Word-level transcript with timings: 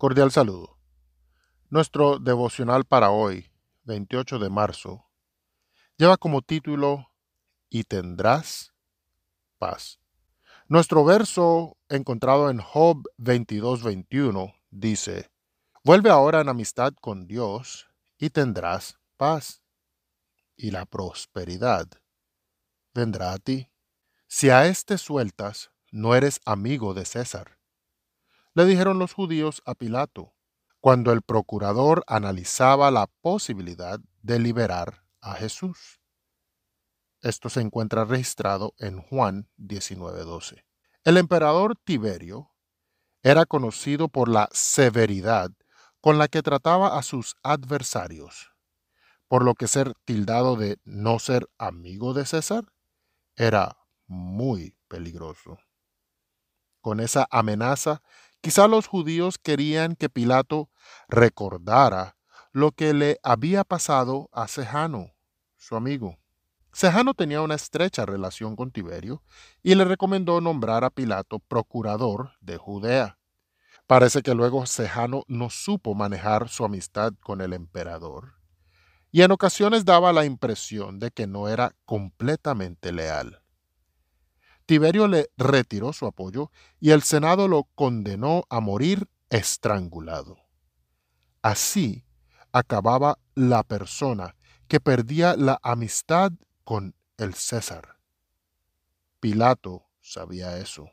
Cordial 0.00 0.32
saludo. 0.32 0.78
Nuestro 1.68 2.18
devocional 2.18 2.86
para 2.86 3.10
hoy, 3.10 3.52
28 3.82 4.38
de 4.38 4.48
marzo, 4.48 5.10
lleva 5.98 6.16
como 6.16 6.40
título 6.40 7.12
Y 7.68 7.84
tendrás 7.84 8.72
paz. 9.58 10.00
Nuestro 10.68 11.04
verso 11.04 11.76
encontrado 11.90 12.48
en 12.48 12.60
Job 12.60 13.02
22-21 13.18 14.58
dice, 14.70 15.30
Vuelve 15.84 16.08
ahora 16.08 16.40
en 16.40 16.48
amistad 16.48 16.94
con 16.98 17.26
Dios 17.26 17.86
y 18.16 18.30
tendrás 18.30 18.98
paz, 19.18 19.62
y 20.56 20.70
la 20.70 20.86
prosperidad 20.86 21.86
vendrá 22.94 23.34
a 23.34 23.38
ti. 23.38 23.70
Si 24.26 24.48
a 24.48 24.64
éste 24.64 24.96
sueltas, 24.96 25.72
no 25.90 26.14
eres 26.14 26.40
amigo 26.46 26.94
de 26.94 27.04
César 27.04 27.59
le 28.54 28.64
dijeron 28.64 28.98
los 28.98 29.12
judíos 29.12 29.62
a 29.64 29.74
Pilato, 29.74 30.34
cuando 30.80 31.12
el 31.12 31.22
procurador 31.22 32.04
analizaba 32.06 32.90
la 32.90 33.06
posibilidad 33.20 34.00
de 34.22 34.38
liberar 34.38 35.04
a 35.20 35.34
Jesús. 35.34 36.00
Esto 37.22 37.50
se 37.50 37.60
encuentra 37.60 38.04
registrado 38.04 38.74
en 38.78 39.00
Juan 39.02 39.48
19:12. 39.58 40.64
El 41.04 41.16
emperador 41.18 41.76
Tiberio 41.76 42.50
era 43.22 43.44
conocido 43.44 44.08
por 44.08 44.28
la 44.28 44.48
severidad 44.52 45.50
con 46.00 46.18
la 46.18 46.28
que 46.28 46.42
trataba 46.42 46.98
a 46.98 47.02
sus 47.02 47.36
adversarios, 47.42 48.50
por 49.28 49.44
lo 49.44 49.54
que 49.54 49.68
ser 49.68 49.94
tildado 50.06 50.56
de 50.56 50.78
no 50.84 51.18
ser 51.18 51.48
amigo 51.58 52.14
de 52.14 52.24
César 52.24 52.72
era 53.36 53.76
muy 54.06 54.74
peligroso. 54.88 55.58
Con 56.80 57.00
esa 57.00 57.28
amenaza 57.30 58.02
Quizá 58.40 58.68
los 58.68 58.86
judíos 58.86 59.38
querían 59.38 59.96
que 59.96 60.08
Pilato 60.08 60.70
recordara 61.08 62.16
lo 62.52 62.72
que 62.72 62.94
le 62.94 63.18
había 63.22 63.64
pasado 63.64 64.28
a 64.32 64.48
Sejano, 64.48 65.12
su 65.56 65.76
amigo. 65.76 66.18
Sejano 66.72 67.14
tenía 67.14 67.42
una 67.42 67.54
estrecha 67.54 68.06
relación 68.06 68.56
con 68.56 68.70
Tiberio 68.70 69.22
y 69.62 69.74
le 69.74 69.84
recomendó 69.84 70.40
nombrar 70.40 70.84
a 70.84 70.90
Pilato 70.90 71.38
procurador 71.40 72.32
de 72.40 72.56
Judea. 72.56 73.18
Parece 73.86 74.22
que 74.22 74.34
luego 74.34 74.64
Sejano 74.66 75.24
no 75.26 75.50
supo 75.50 75.94
manejar 75.94 76.48
su 76.48 76.64
amistad 76.64 77.12
con 77.22 77.40
el 77.40 77.52
emperador 77.52 78.40
y 79.12 79.22
en 79.22 79.32
ocasiones 79.32 79.84
daba 79.84 80.12
la 80.12 80.24
impresión 80.24 80.98
de 80.98 81.10
que 81.10 81.26
no 81.26 81.48
era 81.48 81.74
completamente 81.84 82.92
leal. 82.92 83.42
Tiberio 84.70 85.08
le 85.08 85.32
retiró 85.36 85.92
su 85.92 86.06
apoyo 86.06 86.52
y 86.78 86.92
el 86.92 87.02
Senado 87.02 87.48
lo 87.48 87.64
condenó 87.74 88.44
a 88.50 88.60
morir 88.60 89.08
estrangulado. 89.28 90.38
Así 91.42 92.04
acababa 92.52 93.18
la 93.34 93.64
persona 93.64 94.36
que 94.68 94.78
perdía 94.78 95.34
la 95.34 95.58
amistad 95.64 96.30
con 96.62 96.94
el 97.16 97.34
César. 97.34 97.96
Pilato 99.18 99.88
sabía 100.00 100.58
eso. 100.58 100.92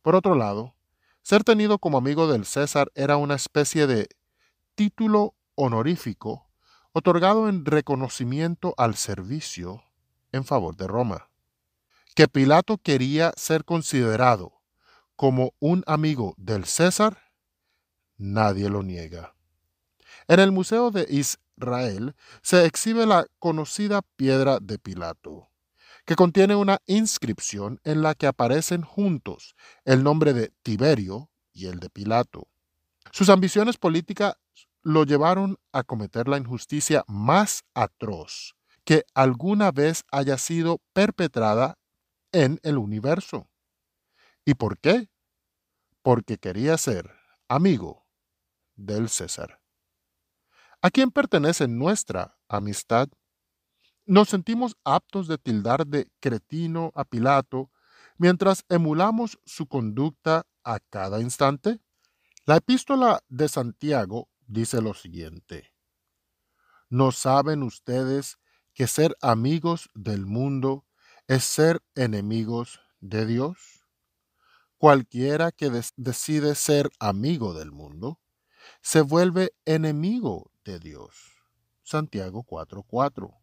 Por 0.00 0.14
otro 0.14 0.36
lado, 0.36 0.76
ser 1.20 1.42
tenido 1.42 1.80
como 1.80 1.98
amigo 1.98 2.30
del 2.30 2.46
César 2.46 2.92
era 2.94 3.16
una 3.16 3.34
especie 3.34 3.88
de 3.88 4.06
título 4.76 5.34
honorífico 5.56 6.46
otorgado 6.92 7.48
en 7.48 7.64
reconocimiento 7.64 8.72
al 8.76 8.94
servicio 8.94 9.82
en 10.30 10.44
favor 10.44 10.76
de 10.76 10.86
Roma 10.86 11.31
que 12.14 12.28
Pilato 12.28 12.78
quería 12.78 13.32
ser 13.36 13.64
considerado 13.64 14.62
como 15.16 15.54
un 15.60 15.82
amigo 15.86 16.34
del 16.36 16.64
César, 16.64 17.18
nadie 18.16 18.68
lo 18.68 18.82
niega. 18.82 19.34
En 20.28 20.40
el 20.40 20.52
Museo 20.52 20.90
de 20.90 21.06
Israel 21.08 22.14
se 22.42 22.64
exhibe 22.64 23.06
la 23.06 23.26
conocida 23.38 24.02
piedra 24.16 24.58
de 24.60 24.78
Pilato, 24.78 25.50
que 26.04 26.16
contiene 26.16 26.56
una 26.56 26.78
inscripción 26.86 27.80
en 27.84 28.02
la 28.02 28.14
que 28.14 28.26
aparecen 28.26 28.82
juntos 28.82 29.54
el 29.84 30.02
nombre 30.02 30.32
de 30.32 30.52
Tiberio 30.62 31.30
y 31.52 31.66
el 31.66 31.80
de 31.80 31.90
Pilato. 31.90 32.48
Sus 33.10 33.28
ambiciones 33.28 33.76
políticas 33.76 34.34
lo 34.82 35.04
llevaron 35.04 35.58
a 35.72 35.84
cometer 35.84 36.28
la 36.28 36.38
injusticia 36.38 37.04
más 37.06 37.62
atroz 37.74 38.54
que 38.84 39.04
alguna 39.14 39.70
vez 39.70 40.02
haya 40.10 40.38
sido 40.38 40.80
perpetrada 40.92 41.78
en 42.32 42.58
el 42.62 42.78
universo. 42.78 43.48
¿Y 44.44 44.54
por 44.54 44.78
qué? 44.78 45.08
Porque 46.02 46.38
quería 46.38 46.76
ser 46.78 47.14
amigo 47.48 48.06
del 48.74 49.08
César. 49.08 49.60
¿A 50.80 50.90
quién 50.90 51.10
pertenece 51.10 51.68
nuestra 51.68 52.36
amistad? 52.48 53.08
¿Nos 54.04 54.30
sentimos 54.30 54.76
aptos 54.84 55.28
de 55.28 55.38
tildar 55.38 55.86
de 55.86 56.08
cretino 56.18 56.90
a 56.96 57.04
Pilato 57.04 57.70
mientras 58.18 58.64
emulamos 58.68 59.38
su 59.44 59.66
conducta 59.66 60.44
a 60.64 60.80
cada 60.80 61.20
instante? 61.20 61.78
La 62.46 62.56
epístola 62.56 63.22
de 63.28 63.48
Santiago 63.48 64.28
dice 64.40 64.82
lo 64.82 64.94
siguiente. 64.94 65.72
¿No 66.88 67.12
saben 67.12 67.62
ustedes 67.62 68.38
que 68.74 68.88
ser 68.88 69.16
amigos 69.20 69.88
del 69.94 70.26
mundo 70.26 70.84
es 71.28 71.44
ser 71.44 71.82
enemigos 71.94 72.80
de 73.00 73.26
Dios. 73.26 73.86
Cualquiera 74.78 75.52
que 75.52 75.70
decide 75.96 76.54
ser 76.54 76.90
amigo 76.98 77.54
del 77.54 77.70
mundo 77.70 78.20
se 78.80 79.00
vuelve 79.00 79.54
enemigo 79.64 80.50
de 80.64 80.78
Dios. 80.78 81.32
Santiago 81.82 82.42
4:4. 82.44 83.38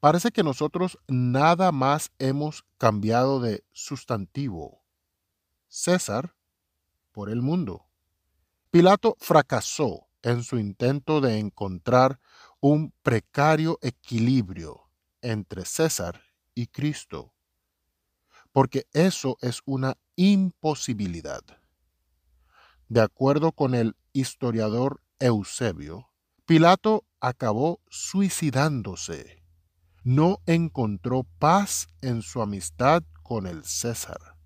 Parece 0.00 0.30
que 0.30 0.42
nosotros 0.42 0.98
nada 1.08 1.72
más 1.72 2.10
hemos 2.18 2.64
cambiado 2.78 3.40
de 3.40 3.64
sustantivo. 3.72 4.84
César 5.68 6.34
por 7.12 7.30
el 7.30 7.42
mundo. 7.42 7.86
Pilato 8.70 9.16
fracasó 9.20 10.08
en 10.22 10.42
su 10.42 10.58
intento 10.58 11.20
de 11.20 11.38
encontrar 11.38 12.20
un 12.60 12.92
precario 13.02 13.78
equilibrio 13.82 14.90
entre 15.22 15.64
César 15.64 16.25
y 16.56 16.66
Cristo, 16.66 17.32
porque 18.50 18.86
eso 18.92 19.36
es 19.42 19.60
una 19.66 19.96
imposibilidad. 20.16 21.42
De 22.88 23.02
acuerdo 23.02 23.52
con 23.52 23.74
el 23.74 23.94
historiador 24.12 25.02
Eusebio, 25.20 26.10
Pilato 26.46 27.04
acabó 27.20 27.80
suicidándose. 27.88 29.42
No 30.02 30.38
encontró 30.46 31.24
paz 31.38 31.88
en 32.00 32.22
su 32.22 32.40
amistad 32.40 33.02
con 33.22 33.46
el 33.46 33.64
César. 33.64 34.36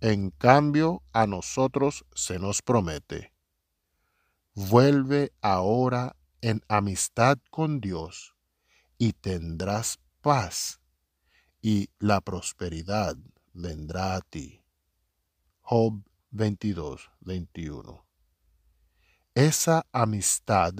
En 0.00 0.30
cambio, 0.30 1.02
a 1.12 1.26
nosotros 1.26 2.04
se 2.14 2.38
nos 2.38 2.62
promete, 2.62 3.32
vuelve 4.54 5.32
ahora 5.40 6.14
en 6.40 6.60
amistad 6.68 7.38
con 7.50 7.80
Dios 7.80 8.36
y 8.98 9.14
tendrás 9.14 9.98
paz 10.20 10.77
y 11.60 11.90
la 11.98 12.20
prosperidad 12.20 13.16
vendrá 13.52 14.16
a 14.16 14.20
ti. 14.20 14.62
Job 15.60 16.02
22, 16.30 17.10
21. 17.20 18.06
Esa 19.34 19.86
amistad 19.92 20.74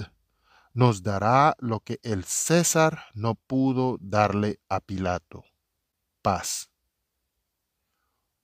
nos 0.74 1.02
dará 1.02 1.56
lo 1.58 1.80
que 1.80 1.98
el 2.02 2.24
César 2.24 3.04
no 3.14 3.34
pudo 3.34 3.98
darle 4.00 4.60
a 4.68 4.80
Pilato, 4.80 5.44
paz. 6.22 6.70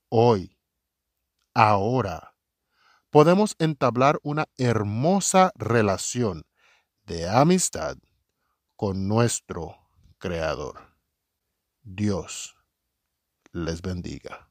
Hoy, 0.09 0.57
ahora, 1.55 2.35
podemos 3.11 3.55
entablar 3.59 4.19
una 4.23 4.49
hermosa 4.57 5.53
relación 5.55 6.45
de 7.07 7.29
amistad 7.29 7.97
con 8.77 9.07
nuestro 9.07 9.77
Creador. 10.19 10.94
Dios 11.87 12.57
les 13.53 13.83
bendiga. 13.83 14.49